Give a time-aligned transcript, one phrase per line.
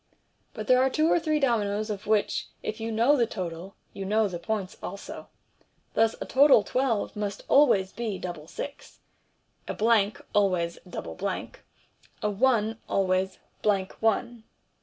[0.55, 4.03] But there are two or three dominoes of which, if you know the total, you
[4.03, 5.27] know the points also.
[5.93, 7.91] Thus a total" twelve" must be always"
[8.23, 8.97] double six,"
[9.67, 11.63] a" blank" always" double blank,"
[12.23, 14.43] a" one" always" b'ank one."